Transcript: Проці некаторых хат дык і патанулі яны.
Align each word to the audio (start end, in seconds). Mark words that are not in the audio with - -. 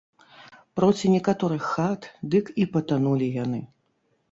Проці 0.79 1.11
некаторых 1.15 1.67
хат 1.75 2.09
дык 2.37 2.51
і 2.65 2.69
патанулі 2.73 3.31
яны. 3.43 3.63